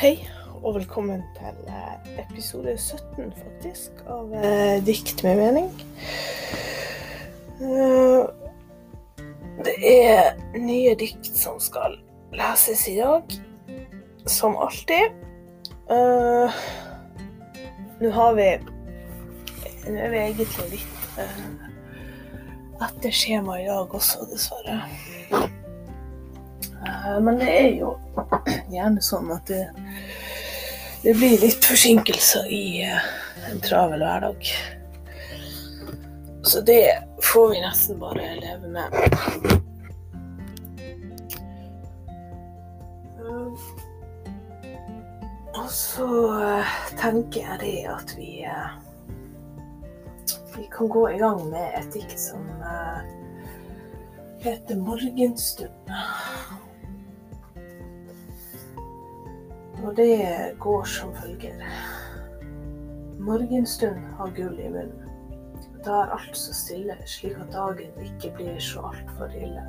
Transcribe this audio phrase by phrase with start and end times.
[0.00, 0.14] Hei,
[0.62, 5.66] og velkommen til eh, episode 17, faktisk, av eh, Dikt med mening.
[7.60, 8.24] Eh,
[9.66, 11.98] det er nye dikt som skal
[12.32, 13.36] leses i dag,
[14.24, 15.20] som alltid.
[18.00, 18.48] Nå har vi
[19.84, 21.20] Nå er vi egentlig litt
[22.88, 24.80] etter skjema i dag også, dessverre.
[27.06, 27.94] Eh, Men det er jo
[28.70, 29.64] gjerne sånn at det,
[31.04, 33.10] det blir litt forsinkelser i eh,
[33.50, 34.50] en travel hverdag.
[36.42, 36.84] Så det
[37.24, 38.88] får vi nesten bare leve med.
[43.20, 43.68] Eh,
[45.60, 46.06] Og så
[46.98, 48.30] tenker jeg det at vi
[50.54, 52.46] vi kan gå i gang med et dikt som
[54.40, 55.90] heter 'Morgenstund'.
[59.84, 61.62] Og det går som følger.
[63.18, 65.06] Morgenstund har gull i munnen.
[65.84, 69.62] Da er alt så stille, slik at dagen ikke blir så altfor ille.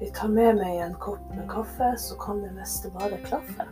[0.00, 3.66] Jeg tar med meg en kopp med kaffe, så kan det meste bare klaffe.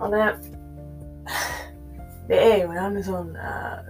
[0.00, 0.26] Og det
[2.28, 3.88] Det er jo gjerne sånn eh,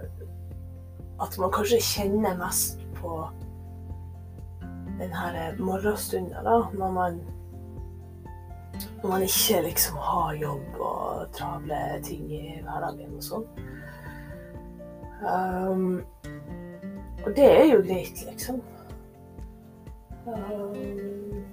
[1.21, 3.29] at man kanskje kjenner mest på
[4.99, 7.19] den her morgenstunda, da, når man
[9.01, 13.47] når man ikke liksom har jobb og travle ting i hverdagen og sånn.
[15.23, 16.01] Um,
[17.23, 18.61] og det er jo greit, liksom.
[20.25, 21.43] Um,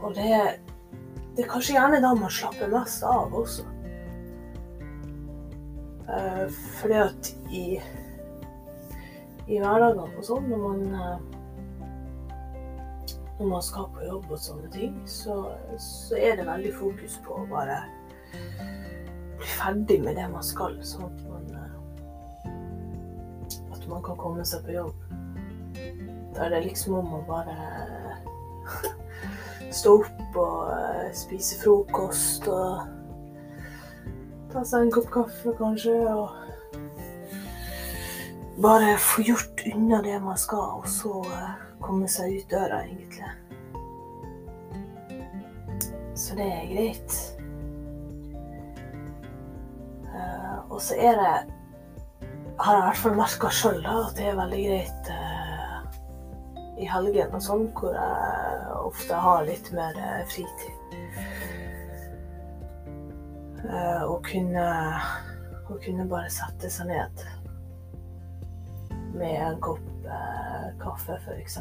[0.00, 0.30] og det,
[1.36, 3.66] det er kanskje gjerne da man slapper mest av også.
[6.04, 6.46] Uh,
[6.80, 7.64] fordi at i,
[9.48, 11.33] i hverdagen og sånn, når man uh,
[13.38, 15.34] når man skal på jobb og sånne ting, så,
[15.80, 17.80] så er det veldig fokus på å bare
[19.38, 21.74] bli ferdig med det man skal, sånn at man, eh,
[23.74, 24.94] at man kan komme seg på jobb.
[26.34, 27.56] Da er det liksom om å bare
[29.78, 32.86] stå opp og eh, spise frokost og
[34.54, 36.30] ta seg en kopp kaffe, kanskje, og
[38.62, 43.28] bare få gjort unna det man skal, og så eh, komme seg ut døra, egentlig.
[46.14, 47.16] Så det er greit.
[50.14, 51.32] Uh, og så er det
[52.60, 55.80] Har jeg i hvert fall merka sjøl at det er veldig greit uh,
[56.78, 60.80] i helgen og sånn, hvor jeg ofte har litt mer uh, fritid.
[63.64, 64.64] Å kunne
[65.72, 67.22] Å kunne bare sette seg ned
[69.16, 71.58] med en kopp eh, kaffe, f.eks.,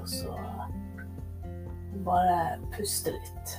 [0.00, 0.34] og så
[2.06, 3.54] bare puste litt.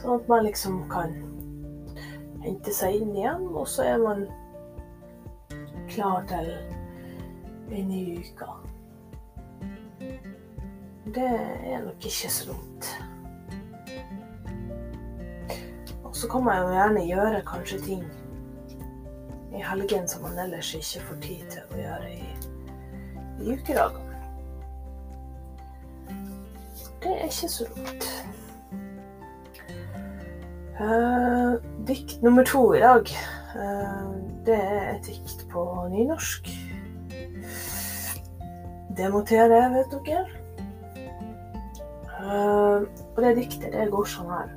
[0.00, 1.14] Sånn at man liksom kan
[2.44, 4.26] hente seg inn igjen, og så er man
[5.90, 6.52] klar til
[7.72, 8.50] en ny uke.
[11.16, 12.92] Det er nok ikke så dumt.
[16.04, 18.06] Og så kan man jo gjerne gjøre kanskje ting
[19.56, 22.26] i helgen som man ellers ikke får tid til å gjøre i,
[23.40, 24.06] i ukedagene.
[27.02, 28.08] Det er ikke så dumt.
[30.76, 31.56] Uh,
[31.88, 33.08] dikt nummer to i dag,
[33.56, 34.10] uh,
[34.44, 35.62] det er et dikt på
[35.92, 36.50] nynorsk.
[38.96, 40.26] Det noterer jeg, vet dere.
[42.16, 42.84] Uh,
[43.14, 44.52] og det diktet, det går sånn her.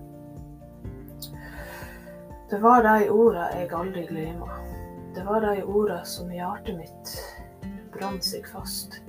[2.49, 4.68] Det var de orda jeg aldri glemmer.
[5.15, 7.13] Det var de orda som i hjertet mitt
[7.93, 9.01] brant seg fast.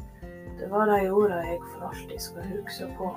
[0.58, 3.10] Det var de orda jeg for alltid skal huske på.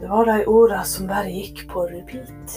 [0.00, 2.56] Det var de orda som bare gikk på repeat.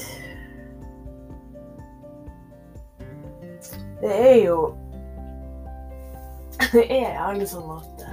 [4.02, 4.60] Det er jo
[6.74, 8.04] Det er gjerne sånn at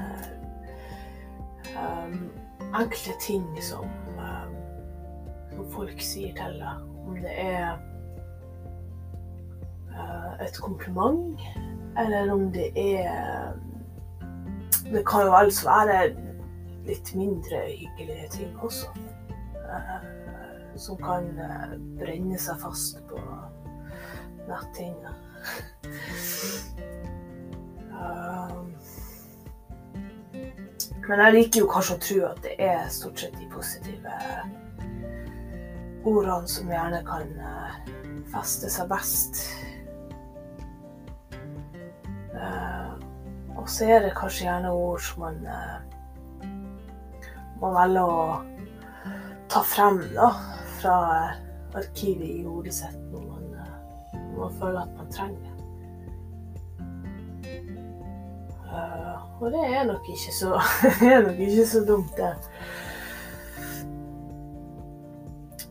[1.77, 2.15] um,
[2.79, 4.55] enkle ting som, um,
[5.53, 7.77] som folk sier til deg, om det er
[10.45, 11.41] et kompliment,
[11.99, 13.53] eller om det er
[14.87, 16.15] Det kan jo altså være
[16.87, 18.87] litt mindre hyggelige ting også.
[19.67, 20.05] Uh,
[20.79, 21.27] som kan
[21.99, 23.19] brenne seg fast på
[24.47, 25.15] netthinna.
[31.07, 34.15] Men jeg liker jo kanskje å tro at det er stort sett de positive
[36.07, 37.31] ordene som gjerne kan
[38.33, 39.39] feste seg best.
[43.77, 46.47] Så er det kanskje gjerne ord som man, eh,
[47.61, 48.39] må velger å
[49.53, 50.31] ta frem da,
[50.79, 50.95] fra
[51.77, 55.53] arkivet i hodet sitt når man, eh, når man føler at man trenger det.
[58.77, 60.57] Uh, og det er nok ikke så,
[61.11, 62.33] er nok ikke så dumt, det.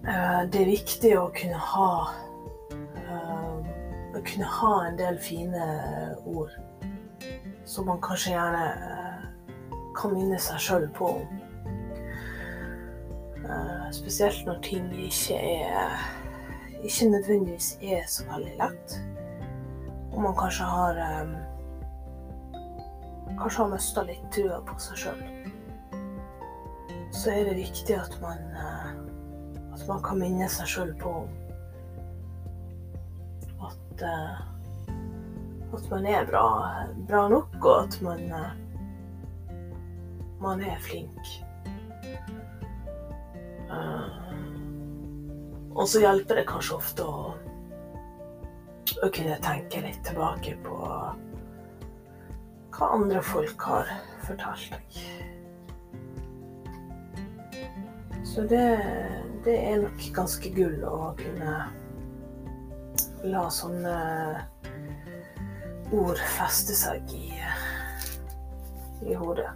[0.05, 1.89] Uh, det er viktig å kunne ha
[3.01, 3.57] uh,
[4.15, 5.65] Å kunne ha en del fine
[6.29, 6.53] ord
[7.65, 8.67] som man kanskje gjerne
[9.95, 11.09] kan minne seg sjøl på.
[13.95, 15.97] Spesielt når ting ikke er
[16.85, 18.95] ikke nødvendigvis er så veldig lett.
[20.13, 21.01] Og man kanskje har
[23.39, 25.23] kanskje har mista litt trua på seg sjøl,
[27.15, 28.91] så er det viktig at man, eh,
[29.75, 31.13] at man kan minne seg sjøl på
[33.65, 34.43] at, eh,
[35.77, 36.45] at man er bra,
[37.07, 39.55] bra, nok, og at man, eh,
[40.43, 41.35] man er flink.
[45.75, 47.33] Og så hjelper det kanskje ofte å,
[49.03, 50.75] å kunne tenke litt tilbake på
[52.75, 53.91] hva andre folk har
[54.23, 54.99] fortalt deg.
[58.25, 58.63] Så det,
[59.45, 61.57] det er nok ganske gull å kunne
[63.25, 63.95] la sånne
[65.93, 67.29] ord feste seg i,
[69.05, 69.51] i hodet.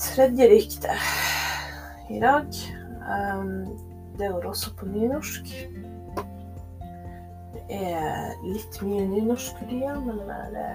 [0.00, 0.96] Tredje rykte
[2.10, 2.48] i dag,
[3.06, 3.52] um,
[4.18, 5.52] det går også på nynorsk
[7.54, 10.18] Det er litt mye nynorsk for tida, men
[10.56, 10.66] det,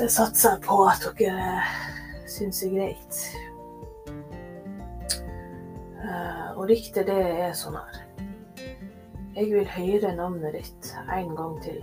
[0.00, 1.60] det satser jeg på at dere
[2.28, 3.20] syns er greit.
[6.08, 7.18] Eh, og riktig, det
[7.48, 8.07] er sånn her.
[9.38, 11.76] Jeg vil høre navnet ditt en gang til.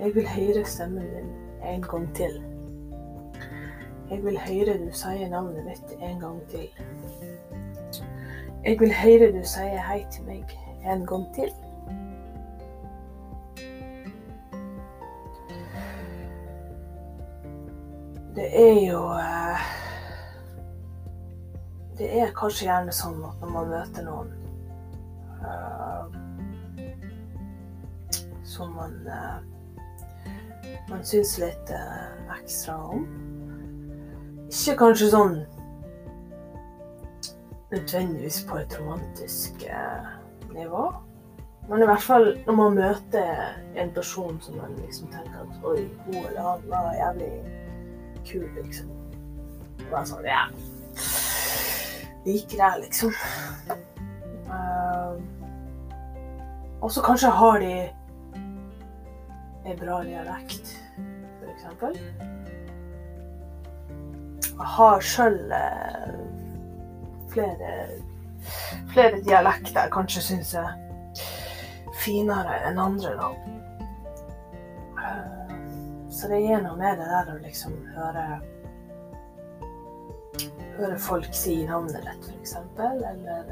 [0.00, 1.32] Jeg vil høre stemmen din
[1.66, 2.36] en gang til.
[4.10, 6.68] Jeg vil høre du sier navnet mitt en gang til.
[8.64, 10.54] Jeg vil høre du sier hei til meg
[10.86, 11.50] en gang til.
[18.38, 19.68] Det er jo eh,
[21.98, 24.36] Det er kanskje gjerne sånn at når man møter noen
[25.42, 26.21] uh,
[28.52, 29.38] som man uh,
[30.90, 33.06] man syns litt uh, ekstra om
[34.52, 35.38] Ikke kanskje sånn
[37.72, 39.62] nødvendigvis på et romantisk
[40.52, 40.82] nivå.
[41.70, 43.30] Men i hvert fall når man møter
[43.80, 47.30] en person som man liksom tenker at oi, hun eller han var jævlig
[48.28, 48.90] kul, liksom.
[49.88, 50.44] Bare sånn, ja.
[52.26, 53.16] Liker deg, liksom.
[54.52, 55.16] Uh,
[56.82, 57.72] og så kanskje har de
[59.64, 60.76] en bra dialekt,
[61.54, 61.98] eksempel.
[64.52, 66.16] Jeg har sjøl uh,
[67.32, 67.72] flere,
[68.92, 70.74] flere dialekter jeg kanskje syns er
[72.02, 73.32] finere enn andre, da.
[76.12, 78.26] Så det gir noe med det der å liksom høre
[80.72, 83.50] Høre folk si navnet ditt, f.eks., eller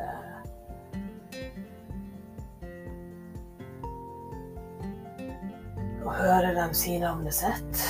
[6.11, 7.82] Å høre dem si navnet sitt,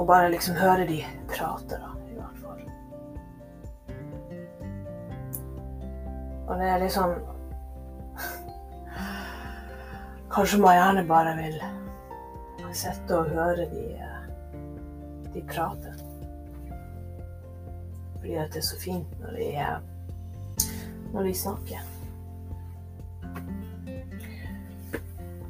[0.00, 2.62] og bare liksom høre de prate, da, i hvert fall.
[6.48, 7.18] Og det er sånn
[10.32, 11.56] Kanskje man gjerne bare vil
[12.76, 13.86] sitte og høre de
[15.32, 15.94] de prate.
[18.18, 19.48] Fordi at det er så fint når de,
[21.12, 21.97] når de snakker.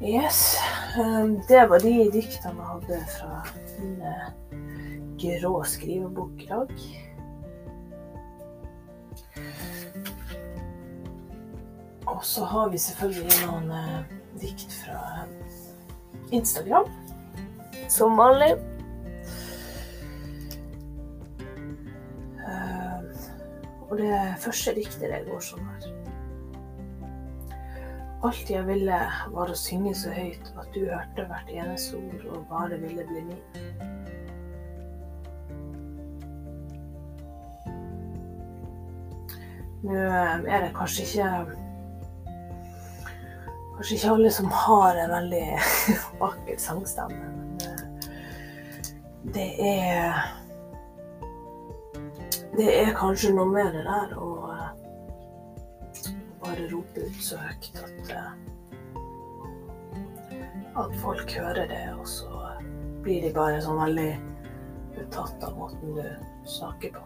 [0.01, 0.57] Yes.
[0.97, 3.41] Um, det var de diktene jeg hadde fra
[3.79, 3.99] min
[5.19, 6.71] grå skrivebok i dag.
[12.07, 14.01] Og så har vi selvfølgelig noen uh,
[14.39, 15.27] dikt fra
[16.31, 16.87] Instagram.
[17.89, 18.55] Som vanlig.
[23.89, 25.98] Og det første diktet det går sånn her.
[28.19, 28.95] Alt jeg ville,
[29.31, 33.21] var å synge så høyt at du hørte hvert eneste ord og bare ville bli
[33.29, 33.39] min.
[39.87, 41.29] Nå er det kanskje ikke
[43.77, 45.45] Kanskje ikke alle som har en veldig
[46.19, 47.85] vakker sangstemme, men eh,
[49.31, 50.19] det er
[52.57, 54.33] det er kanskje noe med det der å
[56.49, 58.31] bare rope ut så høyt at uh,
[60.79, 62.29] at folk hører det, og så
[63.03, 64.11] blir de bare sånn veldig
[64.95, 66.05] betatt av måten du
[66.49, 67.03] snakker på.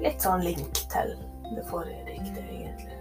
[0.00, 1.12] Litt sånn link til
[1.50, 3.00] det forrige diktet, egentlig.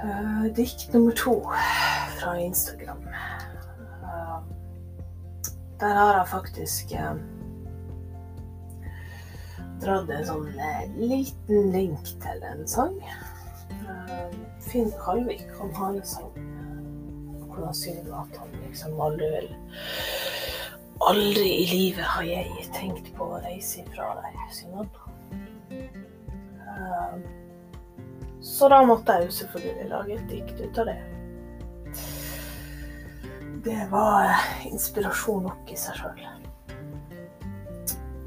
[0.00, 1.36] Uh, dikt nummer to
[2.16, 3.04] fra Instagram.
[4.00, 4.38] Uh,
[5.82, 6.96] der har jeg faktisk
[9.80, 10.48] dratt en sånn
[11.00, 12.96] liten link til en sang.
[14.70, 16.32] Finn Kalvik, han har en sang
[17.50, 19.48] hvor han synger at han liksom aldri vil
[21.00, 24.90] Aldri i livet har jeg tenkt på å reise ifra deg, synger han.
[28.44, 30.98] Så da måtte jeg jo selvfølgelig lage et dikt ut av det.
[33.64, 36.20] Det var inspirasjon nok i seg sjøl.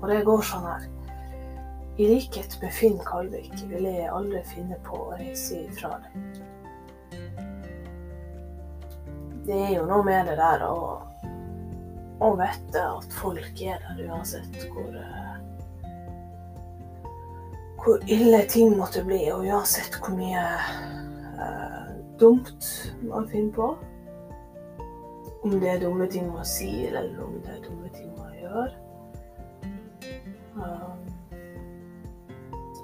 [0.02, 0.90] Og det går sånn her.
[1.98, 6.42] I likhet med Finn Kalvik vil jeg aldri finne på å reise ifra deg.
[9.44, 10.78] Det er jo noe med det der å
[12.24, 15.34] å vite at folk er der uansett hvor eh,
[17.84, 20.44] hvor ille ting måtte bli, og uansett hvor mye
[21.36, 21.90] eh,
[22.22, 22.70] dumt
[23.04, 23.68] man finner på.
[25.44, 28.78] Om det er dumme ting man sier, eller om det er dumme ting man gjør.
[30.56, 30.83] Um,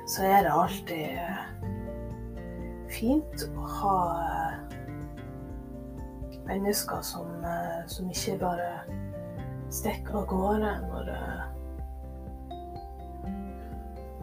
[0.10, 1.20] så er det alltid
[2.90, 3.98] fint å ha
[6.50, 7.30] mennesker som,
[7.88, 8.72] som ikke bare
[9.70, 11.46] stikker av gårde når eh,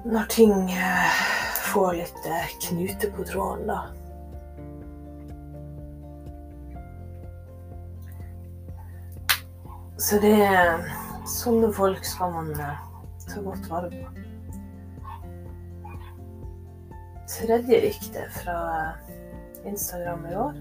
[0.06, 1.22] Når ting eh,
[1.66, 3.80] får litt eh, knute på tråden, da.
[9.98, 10.86] Så det er
[11.26, 14.35] Sånne folk skal man ta godt vare på.
[17.36, 18.92] Tredje diktet fra
[19.64, 20.52] Instagram i år.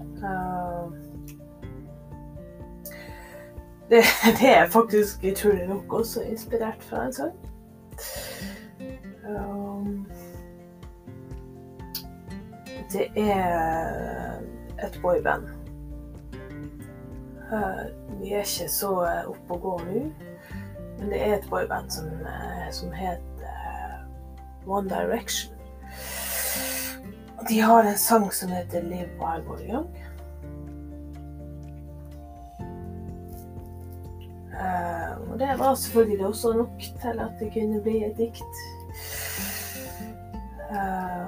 [3.88, 4.02] Det,
[4.40, 7.32] det, er faktisk utrolig nok også inspirert fra en sang.
[9.28, 10.06] Um,
[12.92, 14.38] det er
[14.84, 15.44] et boyband.
[17.52, 18.92] Uh, vi er ikke så
[19.26, 20.04] oppe og går nå,
[20.98, 22.10] men det er et boyband som,
[22.70, 24.06] som heter
[24.66, 25.55] One Direction.
[27.48, 29.88] De har en sang som heter Live While We're Young.
[34.56, 38.54] Uh, og det var selvfølgelig også nok til at det kunne bli et dikt.
[40.70, 41.26] Uh,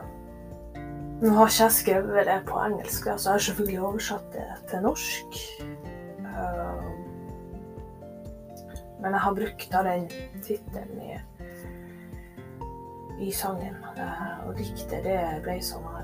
[1.23, 4.83] nå har ikke jeg skrevet det på engelsk, så jeg har selvfølgelig oversatt det til
[4.83, 5.41] norsk.
[6.19, 6.89] Uh,
[9.01, 10.11] men jeg har brukt da den
[10.43, 11.19] tittelen i,
[13.21, 13.77] i, sangen.
[14.47, 15.98] og diktet det ble sånn her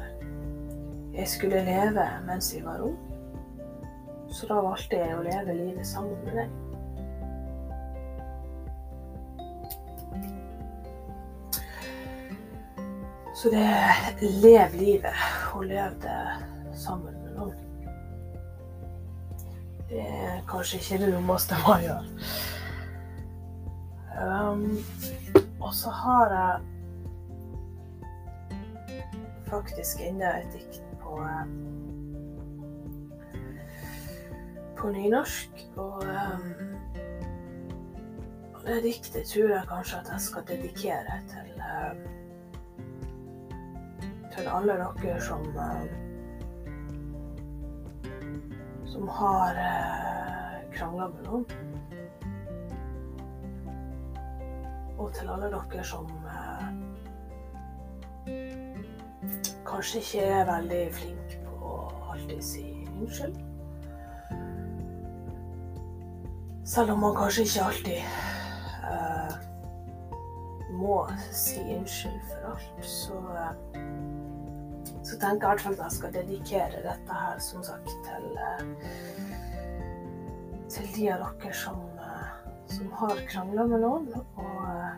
[1.15, 2.99] Jeg skulle leve mens jeg var ung,
[4.29, 6.49] så da valgte jeg å leve livet sammen med deg.
[13.35, 15.23] Så det lev livet
[15.55, 16.19] og lev det
[16.75, 17.59] sammen med noen.
[19.91, 22.05] Det er kanskje ikke det dummeste man gjør.
[24.15, 24.79] Um,
[25.61, 26.61] og så har jeg
[29.51, 30.84] faktisk enda et dikt
[31.15, 31.51] på um,
[34.77, 35.69] på nynorsk.
[35.77, 36.53] Og, um,
[38.55, 42.05] og det diktet tror jeg kanskje at jeg skal dedikere til um,
[44.35, 45.85] til alle dere som eh,
[48.87, 51.45] som har eh, krangla med noen.
[54.99, 56.11] Og til alle dere som
[59.75, 61.79] kanskje ikke er veldig flink på å
[62.15, 62.65] alltid si
[62.95, 63.41] unnskyld.
[66.65, 68.01] Selv om man kanskje ikke alltid
[68.87, 69.35] uh,
[70.79, 71.03] må
[71.35, 73.83] si unnskyld for alt, så uh,
[75.05, 78.25] så tenker jeg i hvert fall at jeg skal dedikere dette her, som sagt, til,
[78.41, 78.63] eh,
[80.73, 82.29] til de av dere som, eh,
[82.73, 84.09] som har krangla med noen.
[84.37, 84.93] Og, eh,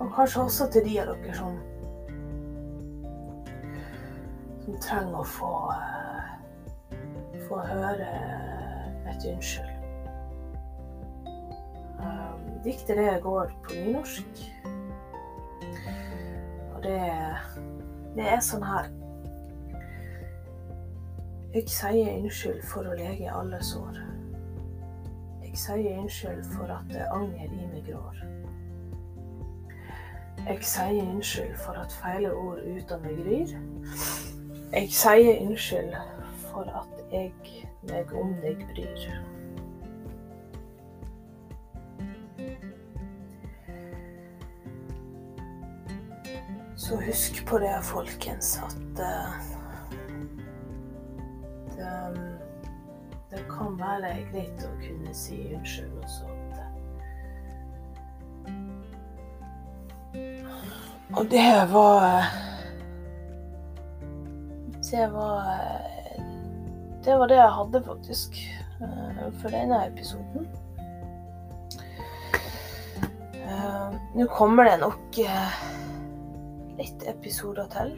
[0.00, 1.56] og, kanskje også til de av dere som,
[4.68, 5.50] som trenger å få,
[7.48, 8.08] få høre
[9.08, 9.74] et unnskyld.
[12.66, 14.42] Diktet det går på nynorsk.
[16.74, 17.00] Og det
[18.18, 18.88] det er sånn her
[21.54, 24.02] Jeg sier unnskyld for å lege alle sår.
[25.46, 28.20] Jeg sier unnskyld for at anger i meg grår.
[30.44, 33.56] Jeg sier unnskyld for at feile ord ut av meg gryr.
[34.72, 35.94] Jeg sier unnskyld
[36.50, 37.32] for at jeg
[37.88, 39.04] meg om deg bryr.
[46.76, 49.38] Så husk på det, folkens, at uh,
[51.76, 51.94] det,
[53.30, 56.34] det, kan være greit å kunne si unnskyld også.
[61.16, 62.47] Og det var
[64.90, 65.44] Det var
[67.04, 68.38] Det var det jeg hadde, faktisk,
[68.82, 70.48] eh, for denne episoden.
[73.34, 75.20] Eh, nå kommer det nok
[76.78, 77.94] litt episoder til.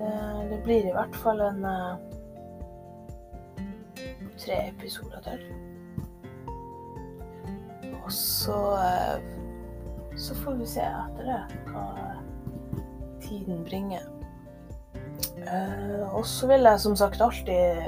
[0.00, 1.96] Eh, det blir i hvert fall en eh,
[4.38, 5.42] tre episoder til.
[8.04, 9.18] Og så eh,
[10.18, 11.82] så får vi se etter det hva
[13.28, 14.06] tiden bringer.
[16.12, 17.78] Og så vil jeg som sagt alltid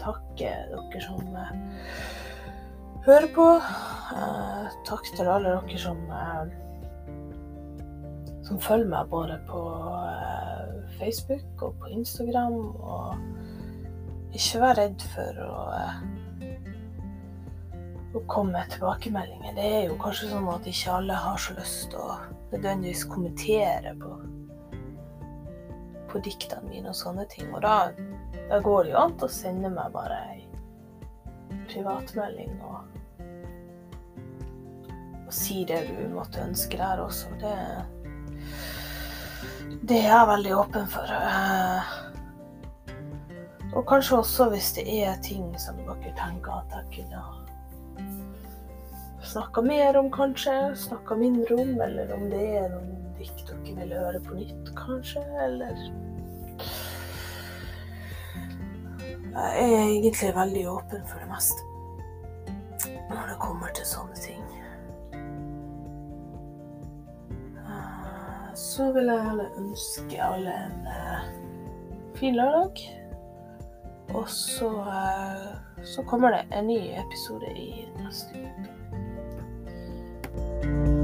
[0.00, 1.24] takke dere som
[3.06, 3.48] hører på.
[4.86, 6.00] Takk til alle dere som
[8.46, 9.62] som følger meg både på
[10.06, 12.54] eh, Facebook og på Instagram.
[12.76, 15.96] Og ikke vær redd for å, eh,
[18.14, 19.56] å komme med tilbakemeldinger.
[19.58, 22.18] Det er jo kanskje sånn at ikke alle har så lyst til å
[22.52, 24.14] nødvendigvis kommentere på,
[26.16, 27.52] på diktene mine og sånne ting.
[27.52, 27.92] Og da,
[28.48, 30.42] da går det jo an å sende meg bare ei
[31.66, 32.78] privatmelding og,
[35.26, 37.36] og si det du måtte ønske der også.
[37.42, 37.54] Det
[39.86, 41.10] det er jeg veldig åpen for.
[41.14, 41.82] Eh,
[43.76, 47.45] og kanskje også hvis det er ting som dere tenker at jeg kunne ha
[49.26, 50.54] snakka mer om, kanskje.
[50.76, 55.24] Snakka mindre om, eller om det er noen dikt dere vil høre på nytt, kanskje.
[55.44, 55.78] Eller
[59.36, 61.72] Jeg er egentlig veldig åpen for det meste
[63.06, 64.46] når det kommer til sånne ting.
[68.56, 71.20] så vil jeg heller ønske alle en uh,
[72.16, 72.82] fin lørdag.
[74.14, 78.75] Og så, uh, så kommer det en ny episode i neste uke.
[80.66, 80.95] thank you